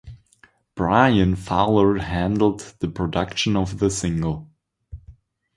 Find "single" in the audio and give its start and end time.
3.91-4.49